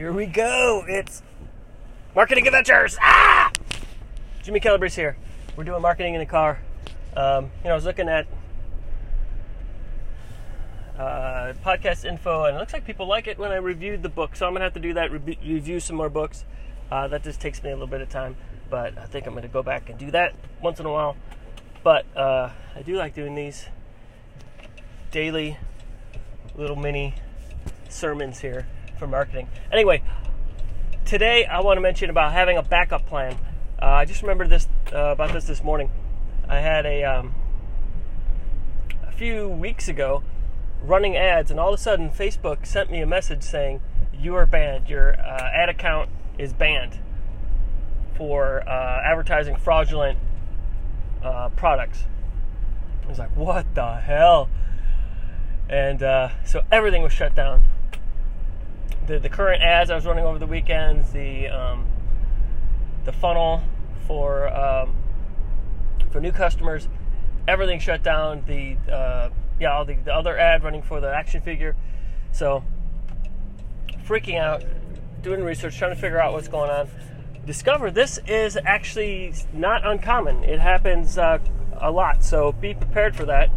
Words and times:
Here 0.00 0.12
we 0.12 0.24
go. 0.24 0.86
It's 0.88 1.22
marketing 2.16 2.46
adventures. 2.46 2.96
Ah! 3.02 3.52
Jimmy 4.42 4.58
Calabrese 4.58 4.98
here. 4.98 5.14
We're 5.56 5.64
doing 5.64 5.82
marketing 5.82 6.14
in 6.14 6.20
the 6.20 6.24
car. 6.24 6.58
Um, 7.14 7.50
you 7.58 7.64
know, 7.64 7.72
I 7.72 7.74
was 7.74 7.84
looking 7.84 8.08
at 8.08 8.26
uh, 10.98 11.52
podcast 11.62 12.06
info, 12.06 12.44
and 12.44 12.56
it 12.56 12.58
looks 12.58 12.72
like 12.72 12.86
people 12.86 13.06
like 13.06 13.26
it 13.26 13.38
when 13.38 13.52
I 13.52 13.56
reviewed 13.56 14.02
the 14.02 14.08
book. 14.08 14.36
So 14.36 14.46
I'm 14.46 14.54
gonna 14.54 14.64
have 14.64 14.72
to 14.72 14.80
do 14.80 14.94
that. 14.94 15.12
Re- 15.12 15.38
review 15.44 15.80
some 15.80 15.96
more 15.96 16.08
books. 16.08 16.46
Uh, 16.90 17.06
that 17.08 17.22
just 17.22 17.38
takes 17.38 17.62
me 17.62 17.68
a 17.68 17.74
little 17.74 17.86
bit 17.86 18.00
of 18.00 18.08
time, 18.08 18.36
but 18.70 18.96
I 18.96 19.04
think 19.04 19.26
I'm 19.26 19.34
gonna 19.34 19.48
go 19.48 19.62
back 19.62 19.90
and 19.90 19.98
do 19.98 20.10
that 20.12 20.34
once 20.62 20.80
in 20.80 20.86
a 20.86 20.90
while. 20.90 21.14
But 21.84 22.06
uh, 22.16 22.48
I 22.74 22.80
do 22.80 22.96
like 22.96 23.14
doing 23.14 23.34
these 23.34 23.66
daily 25.10 25.58
little 26.56 26.76
mini 26.76 27.16
sermons 27.90 28.40
here 28.40 28.66
for 29.00 29.08
marketing. 29.08 29.48
Anyway, 29.72 30.02
today 31.06 31.46
I 31.46 31.60
want 31.62 31.78
to 31.78 31.80
mention 31.80 32.10
about 32.10 32.32
having 32.32 32.56
a 32.56 32.62
backup 32.62 33.06
plan. 33.06 33.36
Uh, 33.82 33.86
I 33.86 34.04
just 34.04 34.20
remembered 34.20 34.50
this 34.50 34.68
uh, 34.92 35.06
about 35.06 35.32
this 35.32 35.46
this 35.46 35.64
morning. 35.64 35.90
I 36.46 36.60
had 36.60 36.84
a 36.84 37.02
um, 37.02 37.34
a 39.02 39.10
few 39.10 39.48
weeks 39.48 39.88
ago 39.88 40.22
running 40.82 41.16
ads, 41.16 41.50
and 41.50 41.58
all 41.58 41.72
of 41.72 41.80
a 41.80 41.82
sudden 41.82 42.10
Facebook 42.10 42.66
sent 42.66 42.92
me 42.92 43.00
a 43.00 43.06
message 43.06 43.42
saying 43.42 43.80
you 44.12 44.36
are 44.36 44.44
banned. 44.44 44.88
Your 44.88 45.18
uh, 45.18 45.50
ad 45.52 45.70
account 45.70 46.10
is 46.38 46.52
banned 46.52 46.98
for 48.16 48.68
uh, 48.68 49.00
advertising 49.02 49.56
fraudulent 49.56 50.18
uh, 51.24 51.48
products. 51.56 52.04
I 53.04 53.08
was 53.08 53.18
like, 53.18 53.34
what 53.34 53.74
the 53.74 53.96
hell? 53.96 54.50
And 55.70 56.02
uh, 56.02 56.28
so 56.44 56.62
everything 56.70 57.02
was 57.02 57.14
shut 57.14 57.34
down 57.34 57.64
the, 59.10 59.18
the 59.18 59.28
current 59.28 59.60
ads 59.60 59.90
I 59.90 59.96
was 59.96 60.06
running 60.06 60.24
over 60.24 60.38
the 60.38 60.46
weekends, 60.46 61.10
the 61.10 61.48
um, 61.48 61.86
the 63.04 63.12
funnel 63.12 63.62
for 64.06 64.48
um, 64.56 64.94
for 66.10 66.20
new 66.20 66.30
customers, 66.30 66.88
everything 67.48 67.80
shut 67.80 68.04
down. 68.04 68.44
The 68.46 68.76
uh, 68.90 69.30
yeah, 69.58 69.72
all 69.72 69.84
the, 69.84 69.94
the 69.94 70.14
other 70.14 70.38
ad 70.38 70.62
running 70.62 70.82
for 70.82 71.00
the 71.00 71.12
action 71.12 71.42
figure. 71.42 71.74
So 72.32 72.62
freaking 74.06 74.38
out, 74.38 74.62
doing 75.22 75.42
research, 75.42 75.76
trying 75.76 75.94
to 75.94 76.00
figure 76.00 76.20
out 76.20 76.32
what's 76.32 76.48
going 76.48 76.70
on. 76.70 76.88
Discover 77.44 77.90
this 77.90 78.18
is 78.28 78.56
actually 78.64 79.34
not 79.52 79.84
uncommon. 79.84 80.44
It 80.44 80.60
happens 80.60 81.18
uh, 81.18 81.38
a 81.72 81.90
lot, 81.90 82.22
so 82.22 82.52
be 82.52 82.74
prepared 82.74 83.16
for 83.16 83.24
that. 83.24 83.50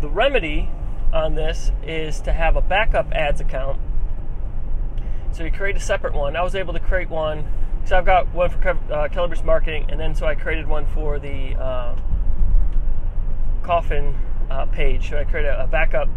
The 0.00 0.08
remedy 0.08 0.70
on 1.12 1.34
this 1.34 1.70
is 1.82 2.20
to 2.22 2.32
have 2.32 2.56
a 2.56 2.62
backup 2.62 3.12
ads 3.12 3.40
account 3.42 3.78
so 5.32 5.44
you 5.44 5.50
create 5.50 5.76
a 5.76 5.80
separate 5.80 6.14
one. 6.14 6.36
I 6.36 6.42
was 6.42 6.54
able 6.54 6.72
to 6.74 6.80
create 6.80 7.10
one 7.10 7.44
because 7.76 7.92
I've 7.92 8.04
got 8.04 8.32
one 8.32 8.50
for 8.50 8.68
uh, 8.68 9.08
Calabrese 9.08 9.42
Marketing, 9.42 9.86
and 9.88 9.98
then 9.98 10.14
so 10.14 10.26
I 10.26 10.34
created 10.34 10.68
one 10.68 10.86
for 10.86 11.18
the 11.18 11.54
uh, 11.54 11.96
Coffin 13.62 14.14
uh, 14.50 14.66
page. 14.66 15.10
So 15.10 15.18
I 15.18 15.24
created 15.24 15.48
a, 15.48 15.64
a 15.64 15.66
backup 15.66 16.08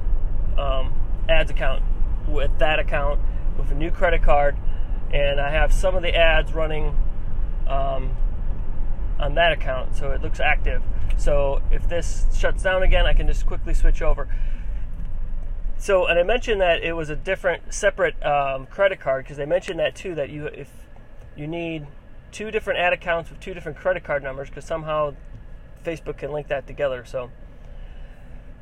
um, 0.57 0.93
ads 1.29 1.49
account 1.49 1.83
with 2.27 2.51
that 2.59 2.79
account 2.79 3.19
with 3.57 3.71
a 3.71 3.75
new 3.75 3.91
credit 3.91 4.21
card, 4.21 4.57
and 5.11 5.39
I 5.39 5.49
have 5.51 5.73
some 5.73 5.95
of 5.95 6.01
the 6.01 6.15
ads 6.15 6.53
running 6.53 6.97
um, 7.67 8.15
on 9.19 9.35
that 9.35 9.51
account, 9.51 9.95
so 9.95 10.11
it 10.11 10.21
looks 10.21 10.39
active. 10.39 10.83
So 11.17 11.61
if 11.71 11.87
this 11.87 12.25
shuts 12.35 12.63
down 12.63 12.83
again, 12.83 13.05
I 13.05 13.13
can 13.13 13.27
just 13.27 13.45
quickly 13.45 13.73
switch 13.73 14.01
over. 14.01 14.27
So, 15.77 16.07
and 16.07 16.17
I 16.17 16.23
mentioned 16.23 16.61
that 16.61 16.81
it 16.81 16.93
was 16.93 17.09
a 17.09 17.15
different, 17.15 17.73
separate 17.73 18.23
um, 18.25 18.65
credit 18.67 18.99
card 18.99 19.25
because 19.25 19.37
they 19.37 19.45
mentioned 19.45 19.79
that 19.79 19.95
too. 19.95 20.15
That 20.15 20.29
you, 20.29 20.47
if 20.47 20.69
you 21.35 21.47
need 21.47 21.85
two 22.31 22.51
different 22.51 22.79
ad 22.79 22.93
accounts 22.93 23.29
with 23.29 23.39
two 23.39 23.53
different 23.53 23.77
credit 23.77 24.03
card 24.03 24.23
numbers, 24.23 24.49
because 24.49 24.65
somehow 24.65 25.13
Facebook 25.83 26.17
can 26.17 26.31
link 26.31 26.47
that 26.47 26.65
together. 26.65 27.05
So, 27.05 27.29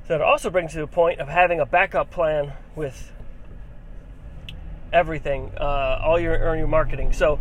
that 0.07 0.21
also 0.21 0.49
brings 0.49 0.73
to 0.73 0.79
the 0.79 0.87
point 0.87 1.19
of 1.19 1.29
having 1.29 1.59
a 1.59 1.65
backup 1.65 2.11
plan 2.11 2.53
with 2.75 3.11
everything, 4.91 5.51
uh, 5.59 5.99
all 6.03 6.19
your 6.19 6.49
all 6.49 6.55
your 6.55 6.67
marketing. 6.67 7.13
So, 7.13 7.39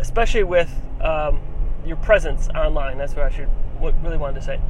especially 0.00 0.44
with 0.44 0.72
um, 1.00 1.40
your 1.86 1.96
presence 1.96 2.48
online. 2.48 2.98
That's 2.98 3.14
what 3.14 3.26
I 3.26 3.30
should 3.30 3.48
what 3.78 3.94
really 4.02 4.16
wanted 4.16 4.40
to 4.40 4.46
say. 4.46 4.60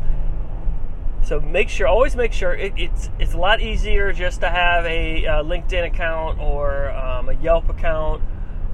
So 1.22 1.40
make 1.40 1.68
sure, 1.68 1.86
always 1.86 2.16
make 2.16 2.32
sure 2.32 2.54
it, 2.54 2.72
it's 2.76 3.10
it's 3.18 3.34
a 3.34 3.38
lot 3.38 3.60
easier 3.60 4.12
just 4.12 4.40
to 4.40 4.48
have 4.48 4.84
a, 4.84 5.24
a 5.24 5.44
LinkedIn 5.44 5.86
account 5.86 6.40
or 6.40 6.90
um, 6.90 7.28
a 7.28 7.34
Yelp 7.34 7.68
account 7.68 8.22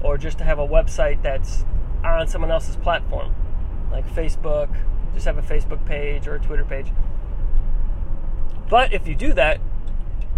or 0.01 0.17
just 0.17 0.37
to 0.39 0.43
have 0.43 0.59
a 0.59 0.67
website 0.67 1.21
that's 1.21 1.65
on 2.03 2.27
someone 2.27 2.51
else's 2.51 2.75
platform, 2.77 3.35
like 3.91 4.07
Facebook. 4.09 4.75
Just 5.13 5.25
have 5.25 5.37
a 5.37 5.41
Facebook 5.41 5.85
page 5.85 6.27
or 6.27 6.35
a 6.35 6.39
Twitter 6.39 6.63
page. 6.63 6.87
But 8.69 8.93
if 8.93 9.07
you 9.07 9.15
do 9.15 9.33
that, 9.33 9.59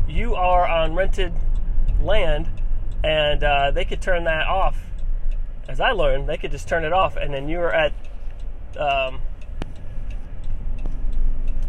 you 0.08 0.36
are 0.36 0.68
on 0.68 0.96
rented 0.96 1.34
land, 2.02 2.50
and 3.04 3.44
uh, 3.44 3.72
they 3.72 3.86
could 3.86 4.02
turn 4.02 4.24
that 4.26 4.48
off. 4.48 4.78
As 5.68 5.80
I 5.80 5.92
learned, 5.92 6.28
they 6.28 6.38
could 6.38 6.52
just 6.52 6.68
turn 6.68 6.84
it 6.84 6.94
off, 6.94 7.16
and 7.16 7.34
then 7.34 7.50
you 7.50 7.60
are 7.60 7.74
at 7.74 7.94
um, 8.78 9.22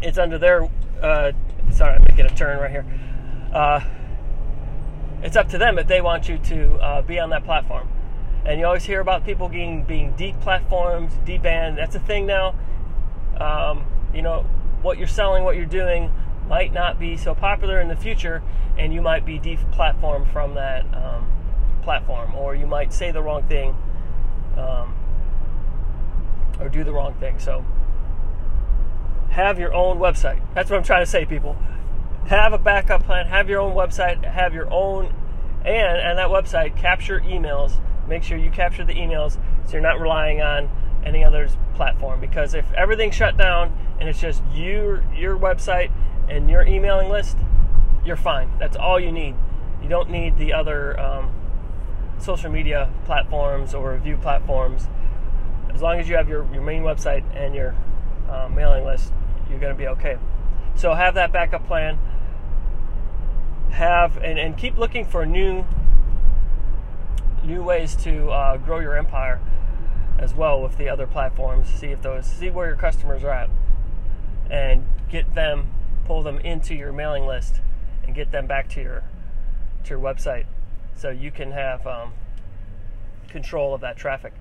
it's 0.01 0.17
under 0.17 0.37
their. 0.37 0.69
Uh, 1.01 1.31
sorry, 1.71 1.95
I'm 1.95 2.05
making 2.07 2.25
a 2.25 2.35
turn 2.35 2.59
right 2.59 2.71
here. 2.71 2.85
Uh, 3.53 3.81
it's 5.23 5.35
up 5.35 5.49
to 5.49 5.57
them 5.57 5.77
if 5.77 5.87
they 5.87 6.01
want 6.01 6.27
you 6.27 6.37
to 6.37 6.75
uh, 6.75 7.01
be 7.01 7.19
on 7.19 7.29
that 7.29 7.43
platform. 7.43 7.87
And 8.43 8.59
you 8.59 8.65
always 8.65 8.83
hear 8.83 9.01
about 9.01 9.23
people 9.23 9.49
being 9.49 9.83
being 9.83 10.13
deplatformed, 10.13 11.11
debanned. 11.25 11.75
That's 11.75 11.95
a 11.95 11.99
thing 11.99 12.25
now. 12.25 12.55
Um, 13.39 13.85
you 14.13 14.21
know 14.21 14.45
what 14.81 14.97
you're 14.97 15.07
selling, 15.07 15.43
what 15.43 15.55
you're 15.55 15.65
doing 15.65 16.11
might 16.47 16.73
not 16.73 16.99
be 16.99 17.17
so 17.17 17.35
popular 17.35 17.79
in 17.79 17.87
the 17.87 17.95
future, 17.95 18.41
and 18.77 18.93
you 18.93 19.01
might 19.01 19.25
be 19.25 19.39
deplatformed 19.39 20.31
from 20.33 20.55
that 20.55 20.83
um, 20.93 21.31
platform, 21.83 22.35
or 22.35 22.55
you 22.55 22.65
might 22.65 22.91
say 22.91 23.11
the 23.11 23.21
wrong 23.21 23.43
thing, 23.43 23.75
um, 24.57 24.93
or 26.59 26.67
do 26.67 26.83
the 26.83 26.91
wrong 26.91 27.13
thing. 27.15 27.37
So 27.39 27.63
have 29.31 29.57
your 29.57 29.73
own 29.73 29.97
website. 29.97 30.41
That's 30.53 30.69
what 30.69 30.77
I'm 30.77 30.83
trying 30.83 31.03
to 31.03 31.09
say, 31.09 31.25
people. 31.25 31.55
Have 32.27 32.53
a 32.53 32.57
backup 32.57 33.03
plan, 33.03 33.27
have 33.27 33.49
your 33.49 33.59
own 33.59 33.73
website, 33.73 34.23
have 34.23 34.53
your 34.53 34.71
own, 34.71 35.13
and 35.65 35.97
and 35.97 36.17
that 36.19 36.29
website 36.29 36.77
capture 36.77 37.19
emails. 37.21 37.79
Make 38.07 38.23
sure 38.23 38.37
you 38.37 38.51
capture 38.51 38.83
the 38.83 38.93
emails 38.93 39.37
so 39.65 39.73
you're 39.73 39.81
not 39.81 39.99
relying 39.99 40.41
on 40.41 40.69
any 41.05 41.23
other's 41.23 41.55
platform. 41.75 42.19
Because 42.19 42.53
if 42.53 42.71
everything 42.73 43.09
shut 43.11 43.37
down 43.37 43.77
and 43.99 44.09
it's 44.09 44.19
just 44.19 44.43
your 44.53 45.03
your 45.15 45.37
website 45.37 45.91
and 46.29 46.49
your 46.49 46.65
emailing 46.65 47.09
list, 47.09 47.37
you're 48.05 48.17
fine. 48.17 48.51
That's 48.59 48.75
all 48.75 48.99
you 48.99 49.11
need. 49.11 49.35
You 49.81 49.89
don't 49.89 50.09
need 50.09 50.37
the 50.37 50.53
other 50.53 50.99
um, 50.99 51.31
social 52.19 52.51
media 52.51 52.89
platforms 53.05 53.73
or 53.73 53.93
review 53.93 54.17
platforms. 54.17 54.87
As 55.73 55.81
long 55.81 55.99
as 55.99 56.09
you 56.09 56.15
have 56.17 56.27
your, 56.27 56.47
your 56.53 56.61
main 56.61 56.83
website 56.83 57.23
and 57.35 57.55
your 57.55 57.75
uh, 58.29 58.49
mailing 58.49 58.85
list, 58.85 59.13
you're 59.51 59.59
going 59.59 59.73
to 59.73 59.77
be 59.77 59.87
okay. 59.87 60.17
So 60.75 60.95
have 60.95 61.13
that 61.13 61.31
backup 61.31 61.67
plan. 61.67 61.99
Have 63.71 64.17
and, 64.17 64.39
and 64.39 64.57
keep 64.57 64.77
looking 64.77 65.05
for 65.05 65.25
new 65.25 65.65
new 67.43 67.63
ways 67.63 67.95
to 67.97 68.29
uh, 68.29 68.57
grow 68.57 68.79
your 68.79 68.97
empire 68.97 69.39
as 70.17 70.33
well 70.33 70.61
with 70.61 70.77
the 70.77 70.89
other 70.89 71.07
platforms. 71.07 71.67
See 71.67 71.87
if 71.87 72.01
those 72.01 72.25
see 72.25 72.49
where 72.49 72.67
your 72.67 72.75
customers 72.75 73.23
are 73.23 73.29
at, 73.29 73.49
and 74.49 74.85
get 75.09 75.35
them 75.35 75.71
pull 76.05 76.23
them 76.23 76.39
into 76.39 76.73
your 76.73 76.91
mailing 76.91 77.25
list 77.25 77.61
and 78.03 78.15
get 78.15 78.31
them 78.31 78.47
back 78.47 78.67
to 78.69 78.81
your 78.81 79.03
to 79.83 79.89
your 79.91 79.99
website, 79.99 80.45
so 80.95 81.09
you 81.09 81.31
can 81.31 81.51
have 81.51 81.87
um, 81.87 82.13
control 83.29 83.73
of 83.73 83.81
that 83.81 83.97
traffic 83.97 84.33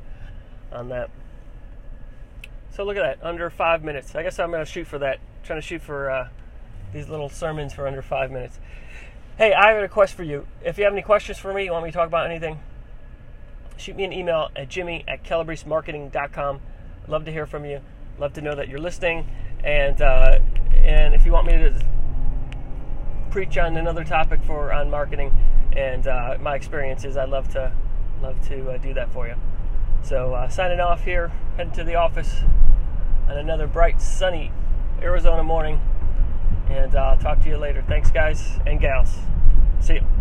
on 0.73 0.89
that. 0.89 1.11
So 2.73 2.85
look 2.85 2.97
at 2.97 3.03
that, 3.03 3.27
under 3.27 3.51
five 3.51 3.83
minutes. 3.83 4.15
I 4.15 4.23
guess 4.23 4.39
I'm 4.39 4.51
going 4.51 4.65
to 4.65 4.71
shoot 4.71 4.87
for 4.87 4.99
that. 4.99 5.17
I'm 5.17 5.45
trying 5.45 5.61
to 5.61 5.67
shoot 5.67 5.83
for 5.83 6.11
uh, 6.11 6.29
these 6.93 7.09
little 7.09 7.29
sermons 7.29 7.75
for 7.75 7.87
under 7.87 8.03
five 8.03 8.31
minutes. 8.31 8.59
Hey, 9.37 9.53
I 9.53 9.69
have 9.69 9.79
a 9.79 9.81
request 9.81 10.15
for 10.15 10.23
you. 10.23 10.47
If 10.65 10.79
you 10.79 10.85
have 10.85 10.93
any 10.93 11.03
questions 11.03 11.39
for 11.39 11.53
me, 11.53 11.65
you 11.65 11.73
want 11.73 11.85
me 11.85 11.91
to 11.91 11.97
talk 11.97 12.07
about 12.07 12.27
anything, 12.27 12.61
shoot 13.77 13.97
me 13.97 14.05
an 14.05 14.13
email 14.13 14.51
at 14.55 14.69
jimmy 14.69 15.05
at 15.09 15.25
calabresemarketing.com. 15.25 16.61
I'd 17.03 17.09
love 17.09 17.25
to 17.25 17.33
hear 17.33 17.47
from 17.47 17.65
you. 17.65 17.81
Love 18.19 18.35
to 18.35 18.43
know 18.43 18.55
that 18.55 18.69
you're 18.69 18.79
listening. 18.79 19.29
And 19.65 20.01
uh, 20.01 20.39
and 20.75 21.15
if 21.15 21.27
you 21.27 21.33
want 21.33 21.47
me 21.47 21.53
to 21.53 21.87
preach 23.31 23.57
on 23.59 23.77
another 23.77 24.05
topic 24.05 24.41
for 24.45 24.73
on 24.73 24.91
marketing 24.91 25.35
and 25.77 26.07
uh, 26.07 26.37
my 26.41 26.55
experiences, 26.55 27.17
I'd 27.17 27.31
love 27.31 27.49
to 27.51 27.73
love 28.23 28.41
to 28.49 28.73
uh, 28.73 28.77
do 28.77 28.95
that 28.95 29.13
for 29.13 29.27
you. 29.27 29.35
So 30.03 30.35
uh, 30.35 30.49
signing 30.49 30.81
off 30.81 31.05
here, 31.05 31.33
heading 31.57 31.73
to 31.75 31.85
the 31.85 31.95
office 31.95 32.43
on 33.29 33.37
another 33.37 33.67
bright, 33.67 34.01
sunny 34.01 34.53
Arizona 35.01 35.43
morning. 35.43 35.81
And 36.69 36.95
I'll 36.95 37.15
uh, 37.15 37.17
talk 37.17 37.43
to 37.43 37.49
you 37.49 37.57
later. 37.57 37.85
Thanks, 37.87 38.11
guys 38.11 38.59
and 38.67 38.81
gals. 38.81 39.19
See 39.81 39.95
you. 39.95 40.20